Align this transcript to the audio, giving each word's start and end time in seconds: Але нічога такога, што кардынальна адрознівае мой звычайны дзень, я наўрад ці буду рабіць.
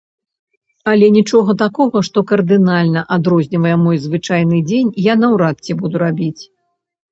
Але 0.93 1.09
нічога 1.17 1.51
такога, 1.63 1.97
што 2.07 2.23
кардынальна 2.31 3.05
адрознівае 3.17 3.75
мой 3.85 4.01
звычайны 4.07 4.65
дзень, 4.73 4.91
я 5.11 5.19
наўрад 5.27 5.65
ці 5.69 5.79
буду 5.85 6.05
рабіць. 6.09 6.43